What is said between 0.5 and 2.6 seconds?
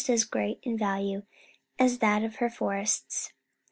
in value as that of her